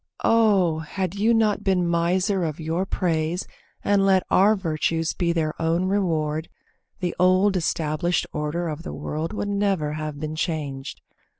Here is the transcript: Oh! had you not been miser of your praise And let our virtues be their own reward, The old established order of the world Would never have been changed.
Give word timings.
Oh! 0.23 0.79
had 0.79 1.13
you 1.13 1.31
not 1.31 1.63
been 1.63 1.87
miser 1.87 2.43
of 2.43 2.59
your 2.59 2.87
praise 2.87 3.45
And 3.83 4.03
let 4.03 4.23
our 4.31 4.55
virtues 4.55 5.13
be 5.13 5.31
their 5.31 5.53
own 5.61 5.85
reward, 5.85 6.49
The 7.01 7.15
old 7.19 7.55
established 7.55 8.25
order 8.33 8.67
of 8.67 8.81
the 8.81 8.93
world 8.95 9.31
Would 9.31 9.49
never 9.49 9.93
have 9.93 10.19
been 10.19 10.35
changed. 10.35 11.01